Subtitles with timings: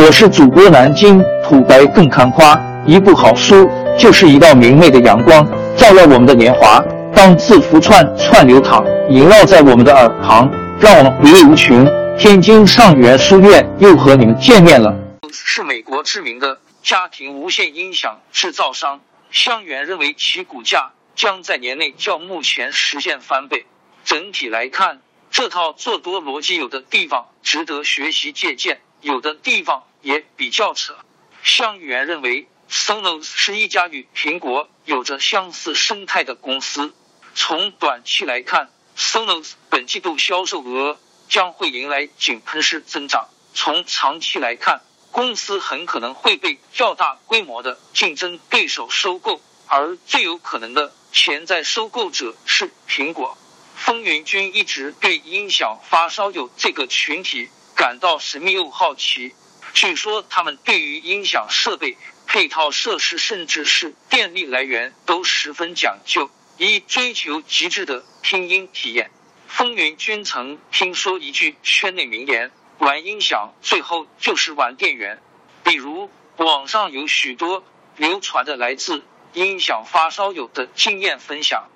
[0.00, 2.56] 我是主播南京土白更看花，
[2.86, 5.44] 一部好书就是一道明媚的阳光，
[5.76, 6.80] 照耀我们的年华。
[7.12, 10.48] 当字符串串流淌，萦绕在我们的耳旁，
[10.78, 11.84] 让我们回味无穷。
[12.16, 14.94] 天津上元书院又和你们见面了。
[15.32, 19.00] 是美国知名的家庭无线音响制造商，
[19.32, 23.66] 香源认为其股价将在年内较目前实现翻倍。
[24.04, 25.00] 整体来看，
[25.32, 28.78] 这套做多逻辑有的地方值得学习借鉴。
[29.00, 30.96] 有的地方也比较扯。
[31.42, 36.94] 香源认为，Sonos 是一家与苹果有着相似生态的公司。
[37.34, 43.28] 从短期来看，Sonos 本季度销售额将会迎来井喷式增长。
[43.54, 53.38] 从长期来看，公司很可能会被较大规模的竞争对手收购，而最有可能的潜在收购者是苹果。
[53.74, 57.48] 风云君一直对音响发烧友这个群体。
[57.76, 59.36] 感到神秘又好奇。
[59.80, 61.96] 据说他们对于音响设备、
[62.26, 69.12] 配套设施，甚至是电力来源都十分讲究，以追求极致的听音体验。
[69.46, 75.22] 风云君曾听说一句圈内名言：“玩音响最后就是玩电源。”
[75.62, 77.62] 比如，网上有许多
[77.94, 81.68] 流传的来自音响发烧友的经验分享。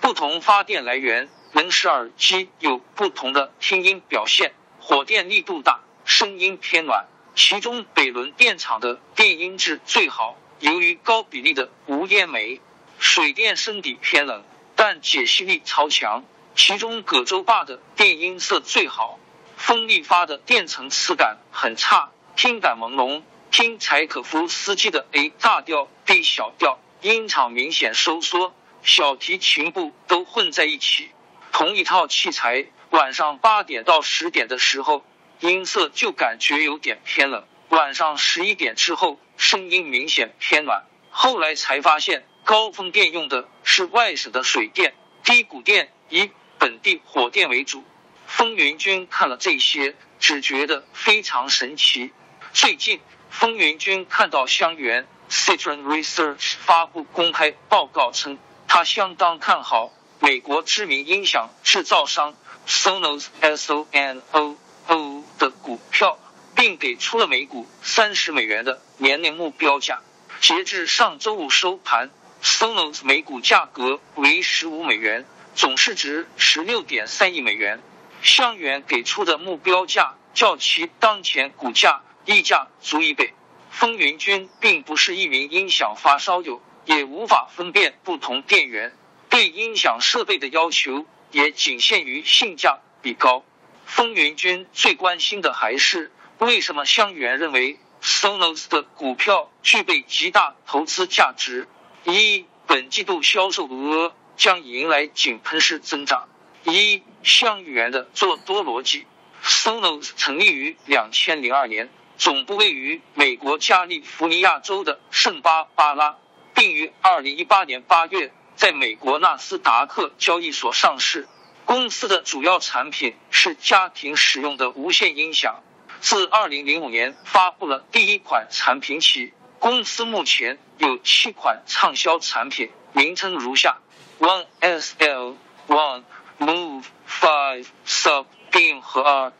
[0.00, 4.52] 不同发电来源能使耳机有不同的听音表现。
[4.78, 7.08] 火电力度大，声音偏暖。
[7.40, 12.60] 其中北仑电厂的电音质最好，由于高比例的无烟煤。
[12.98, 14.42] 水电声底偏冷，
[14.74, 16.24] 但解析力超强。
[16.56, 19.20] 其中葛洲坝的电音色最好。
[19.56, 23.22] 风力发的电层次感很差，听感朦胧。
[23.52, 31.10] 听柴可夫斯基的 A 大调 B 小调，音场明显收缩，小提琴部都混在一起。
[31.52, 32.66] 同一套器材。
[32.90, 35.04] 晚上八点到十点的时候，
[35.40, 40.84] 音色就感觉有点偏冷；晚上十一点之后，声音明显偏暖。
[41.10, 47.84] 后来才发现，高峰电用的是外省的水电，低谷电以本地火电为主。
[48.26, 52.12] 风云君看了这些，只觉得非常神奇。
[52.52, 53.00] 最近，
[53.30, 62.34] 风云君看到香源 Citron Research 发布公开报告称，他相当看好美国知名音响制造商。
[62.66, 64.54] Sonos S O N O
[64.88, 66.18] O 的股票，
[66.54, 70.00] 并给出了每股三十美元的年内目标价。
[70.40, 72.10] 截至上周五收盘
[72.42, 77.80] ，Sonos 每股价格为十五美元，总市值十六点三亿美元。
[78.22, 83.34] 香源给出的目标价较其当前股价溢价足一倍。
[83.70, 88.92] 风云君并不是一名音响发烧友，也无法分辨不同电源，
[89.28, 91.04] 对音响设备的要求。
[91.30, 93.44] 也仅限于性价比高。
[93.88, 101.66] 风云君最关心的还是为什么香源认为 Sonos 的股票具备极大投资价值。
[102.04, 106.28] 一，本季度销售额将迎来井喷式增长。
[106.64, 109.06] 一，香源的做多逻辑。
[109.42, 111.88] Sonos 成立于两千零二年，
[112.18, 116.18] 总部位于美国加利福尼亚州的圣巴巴拉，
[116.54, 118.32] 并于二零一八年八月。
[118.54, 121.28] 在美国纳斯达克交易所上市，
[121.68, 125.62] 公司的主要产品是家庭使用的无线音响。
[126.00, 133.76] 自二零零五年发布了第一款产品起，公司目前有七款畅销产品，名称如下
[134.18, 135.36] ：One SL、
[135.66, 136.04] One
[136.38, 139.32] Move、Five Sub、Beam 和 R。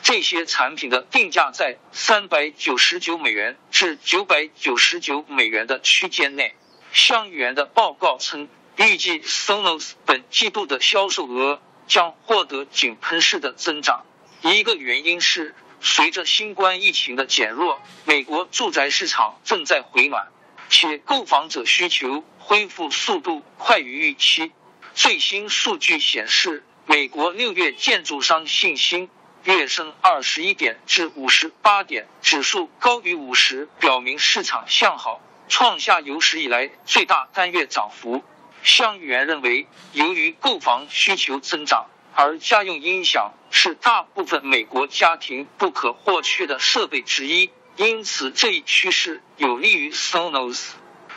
[0.00, 6.54] 这些产品的定价在三百九十九美元至九百九十九美元的区间内。
[6.92, 8.48] 香源的报告称，
[8.78, 14.04] 预计 Sonos 本季度的销售额将获得井喷式的增长。
[14.42, 20.28] 一个原因是，随着新冠疫情的减弱，美国住宅市场正在回暖，
[20.70, 24.52] 且购房者需求恢复速度快于预期。
[24.94, 29.10] 最新数据显示，美国六月建筑商信心
[29.42, 35.20] 跃升二十一点至五十八点，指数高于五十，表明市场向好。
[35.48, 38.22] 创下有史以来最大单月涨幅。
[38.68, 50.72] 香元认为，由于购房需求增长，而家用音响是大部分美国家庭不可或缺的设备之一，因此这一趋势有利于 Sonos。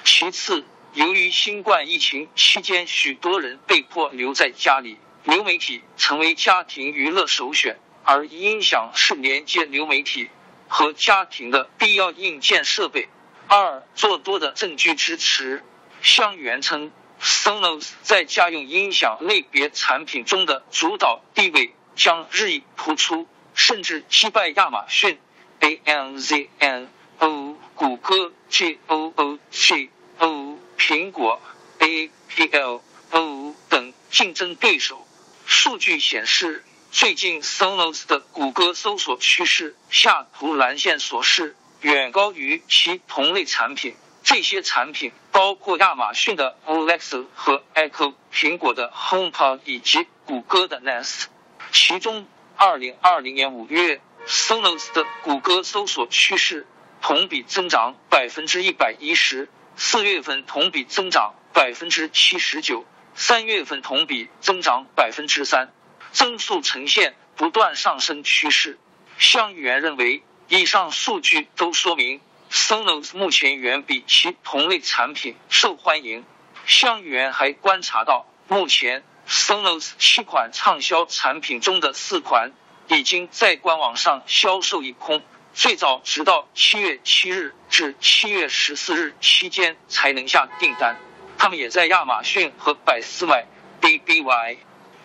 [0.06, 0.64] 其次，
[0.94, 10.30] 由于新冠疫情期间许多人被迫留在家里，流媒体成为家庭娱乐首选，而音响是连接流媒体
[10.70, 13.10] 和家庭的必要硬件设备。
[13.50, 15.66] 二做多的证据支持，
[16.02, 25.20] 香源称，Sonos 在家用音响类别产品中的主导地位将日益突出，甚至击败亚马逊、
[25.60, 26.90] A N Z N
[27.20, 31.42] O，谷歌 G O O G O，苹果
[31.80, 32.82] A P L
[33.12, 35.08] O 等竞争对手。
[35.46, 43.96] 数据显示，最近 Sonos 的谷歌搜索趋势下图蓝线所示远高于其同类产品。
[44.24, 51.26] 这些产品包括亚马逊的 Alexa 和 Echo、苹果的 HomePod 以及谷歌的 Nest。
[51.72, 56.68] 其中，二零二零年五月，Sonos 的谷歌搜索趋势
[57.02, 62.86] 同比增长百分之一百一十，四月份同比增长百分之七十九，
[63.16, 65.74] 三月份同比增长百分之三，
[66.12, 68.78] 增速呈现不断上升趋势。
[69.18, 72.22] 香源认为，以上数据都说明。
[72.52, 76.26] Sonos 目前远比其同类产品受欢迎。
[76.66, 82.52] 香源还观察到，目前 Sonos 七款畅销产品中的四款
[82.90, 85.22] 已经在官网上销售一空，
[85.54, 91.00] 最早直到七月七日至七月十四日期间才能下订单。
[91.38, 93.46] 他们也在亚马逊和百思买
[93.80, 94.58] B B Y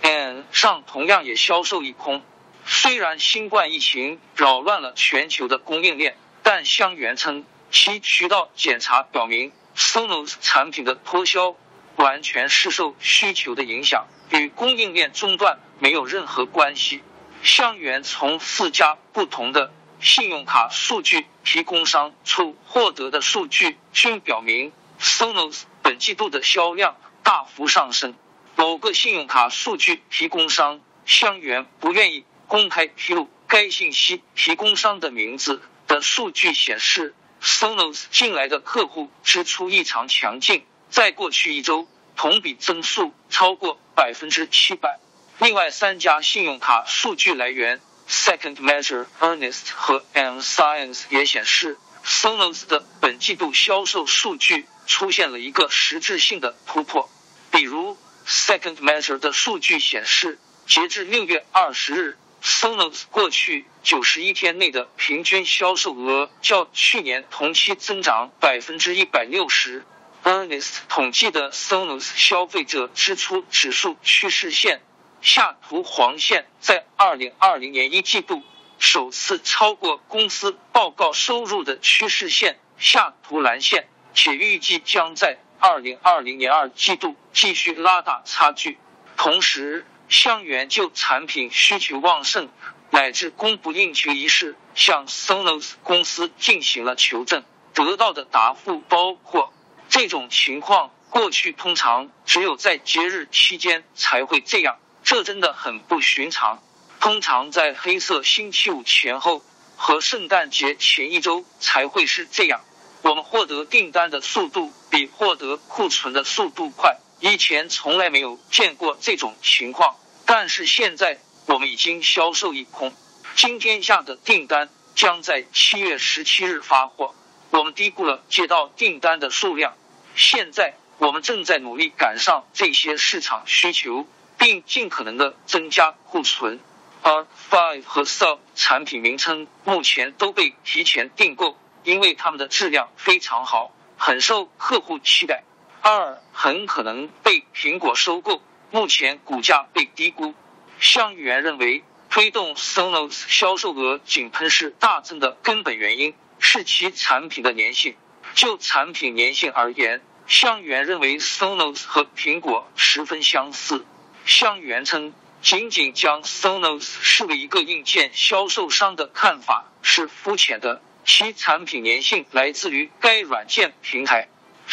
[0.02, 2.24] N 上同样也销售一空。
[2.64, 6.16] 虽然新冠疫情扰乱了全球的供应链。
[6.48, 11.56] 但香源称，其渠道检查表明，Sonos 产品的脱销
[11.96, 17.02] 完全是受需求的影响，与供应链中断没有任何关系。
[17.42, 24.70] 香源从四家不同的信用卡数据提供商处获得的数据均表明
[25.00, 28.14] ，Sonos 本季度的销量大幅上升。
[28.54, 35.60] 某个信用卡数据提供商香源不愿意公开披露该信息提供商的名字。
[35.86, 44.98] 的数据显示，Sonos 进来的客户支出异常强劲，在过去一周同比增速超过百分之七百。
[45.38, 57.10] 另外三家信用卡数据来源 Second Measure、Earnest 和 M Science 也显示，Sonos 的本季度销售数据出现了一个实质性的突破。
[57.50, 57.96] 比如
[58.26, 62.18] ，Second Measure 的数据显示，截至六月二十日。
[62.46, 69.84] Sonos 过去九十一天内的平均销售额较去年同期增长百分之一百六十。
[70.22, 74.80] Earnest 统计的 Sonos 消费者支出指数趋势线
[75.20, 78.44] 下图黄线在二零二零年一季度
[78.78, 88.78] 首次超过公司报告收入的趋势线下图蓝线，且预计将在二零二零年二季度继续拉大差距。
[89.16, 92.48] 同时，向源就产品需求旺盛
[92.90, 97.42] 乃至供不应求一事向 Sonos 公司进行了求证，
[97.74, 99.52] 得到的答复包括：
[99.88, 106.62] 这种情况过去通常只有在节日期间才会这样，这真的很不寻常。
[107.00, 109.44] 通常在黑色星期五前后
[109.76, 112.60] 和圣诞节前一周才会是这样。
[113.02, 116.96] 我们获得订单的速度比获得库存的速度快。
[117.20, 119.96] 以前从来没有见过这种情况，
[120.26, 122.92] 但是现在我们已经销售一空。
[123.34, 127.14] 今天下的订单将在七月十七日发货。
[127.50, 129.74] 我们低估了接到订单的数量。
[130.14, 136.60] 现在我们正在努力赶上这些市场需求，并尽可能的增加库存。
[137.02, 145.44] 而 Five 和 Sub 产品名称目前都被提前订购，因为它们的质量非常好，很受客户期待。
[145.88, 150.34] 二很可能被苹果收购，目前股价被低估。
[150.80, 157.94] 香源认为，推动 Sonos 销售额井喷式大增的根本原因是其产品的粘性。
[158.34, 163.86] 就产品粘性而言，香源认为 Sonos 和苹果十分相似。
[164.24, 174.26] 香源称，仅仅将 Sonos 视为一个硬件销售商的看法是肤浅的，其产品粘性来自于该软件平台。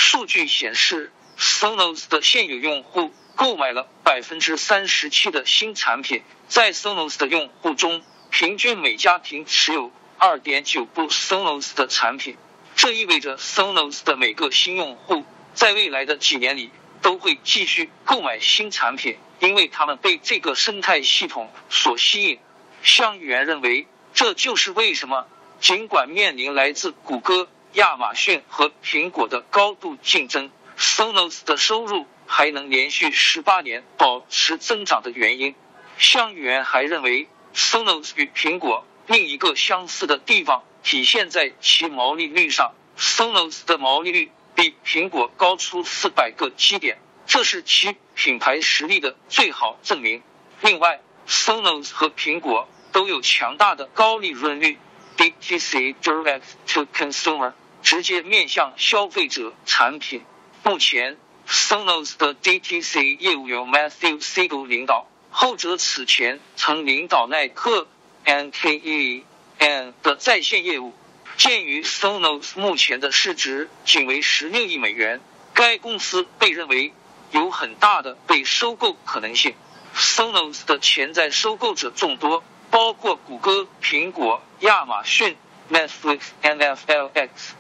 [0.05, 6.23] 数据显示，Sonos 的现有用户购买了百分之三十七的新产品。
[6.49, 12.35] 在 Sonos 的用户中，平均每家庭持有二点九部 Sonos 的产品。
[12.75, 16.69] 这意味着 Sonos 的每个新用户在未来的几年里
[17.01, 22.39] 都会继续购买新产品，因为他们被这个生态系统所吸引。
[22.83, 25.25] 香源认为，这就是为什么
[25.61, 27.47] 尽管面临来自谷歌。
[27.73, 35.55] 亚马逊和苹果的高度竞争，Sonos 的收入还能连续十八年保持增长的原因。
[35.97, 50.21] 香源还认为，Sonos 与苹果另一个相似的地方体现在其毛利率上，Sonos 的毛利率比苹果高出四百个基点，这是其品牌实力的最好证明。
[50.61, 54.77] 另外，Sonos 和苹果都有强大的高利润率。
[55.15, 56.41] DTC Direct
[56.73, 60.23] to Consumer，直接面向消费者产品。
[60.63, 67.87] 目前，Sonos 的 DTC 业务由 Matthew Siegel 领导，后者此前曾领导耐克
[68.25, 69.23] NKE
[69.59, 70.93] N 的在线业务。
[71.35, 75.19] 鉴于 Sonos 目前的市值仅为十六亿美元，
[75.53, 76.93] 该公司被认为
[77.31, 79.55] 有很大的被收购可能性。
[79.95, 85.35] Sonos 的潜在收购者众多，包括谷歌、苹果、亚马逊、
[85.71, 87.55] Netflix、NFL X、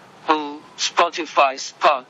[0.77, 2.05] Spotify、Spot、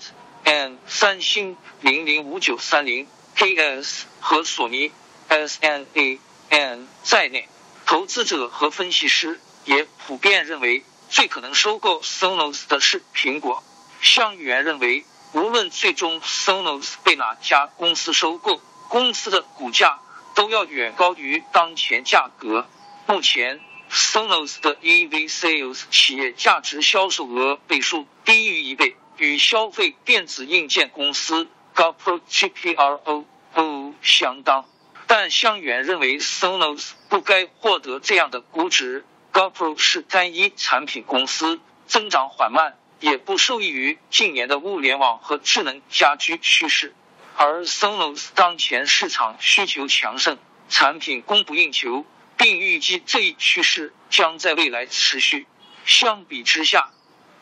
[0.46, 4.92] and 三星、零零五九三零、KS 和索尼
[5.30, 7.48] SNA、N 在内。
[7.86, 10.84] 投资者和分析师也普遍认为。
[11.10, 13.64] 最可能收购 Sonos 的是苹果。
[14.02, 20.00] 香园认为，无论最终 Sonos 被哪家公司收购，公司的股价
[20.34, 22.66] 都要远高于当前价格。
[23.06, 23.60] 目前
[23.94, 34.66] ，Sonos 的 EV Sales 企业价值销售额倍数低于一倍，与消费电子硬件公司 GoPro GPRO 相当。
[35.06, 39.06] 但香远认为，Sonos 不该获得这样的估值。
[39.32, 46.96] GoPro 是单一产品公司，增长缓慢，也不受益于近年的物联网和智能家居趋势。
[47.36, 50.38] 而 Sonos 当前市场需求强盛，
[50.70, 52.06] 产品供不应求，
[52.38, 55.48] 并预计这一趋势将在未来持续。
[55.86, 56.92] 相比之下，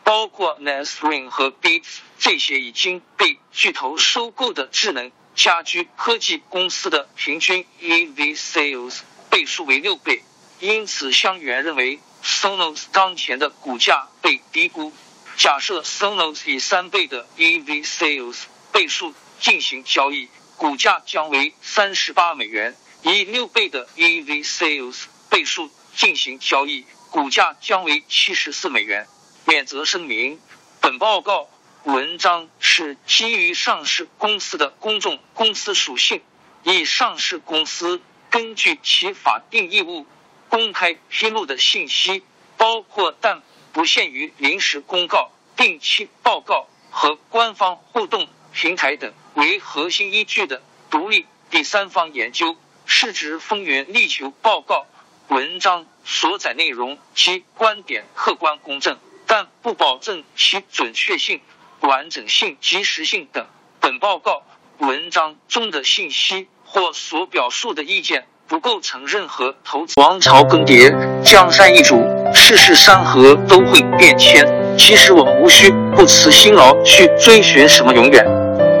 [0.04, 10.22] 包括 Nest Ring 和 Beats 这些已经被巨头收购的智能家居科技公司的平均 EV Sales 倍数为六倍。
[10.60, 14.92] 因此，香园认为 Sonos 当前的股价被低估。
[15.36, 29.06] 假设 Sonos 以三倍的 EV Sales 倍数进行交易，股价将为三十八美元；以六倍的 EV Sales 倍数进行交易，股价将为七十四美元。
[29.44, 30.38] 免责声明：
[30.80, 31.48] 本报告
[31.84, 36.22] 文章是基于上市公司的公众公司属性，
[36.62, 40.06] 以上市公司根据其法定义务。
[40.48, 42.22] 公开披露的信息
[42.58, 43.42] 包括但
[43.72, 52.54] 不限于临时公告、定期报告和官方互动平台等为核心依据的独立第三方研究，
[52.94, 54.84] 是指风云力求报告
[55.28, 61.40] 文章所载内容及观点客观公正，但不保证其准确性、
[61.80, 63.46] 完整性、及时性等。
[63.80, 64.42] 本报告
[64.76, 68.26] 文章中的信息或所表述的意见。
[68.48, 69.98] 不构成任何投资。
[69.98, 74.46] 王朝更迭，江山易主，世事山河都会变迁。
[74.76, 78.22] 其实我们无需不辞辛劳去追寻什么永远，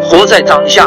[0.02, 0.86] 活在当下，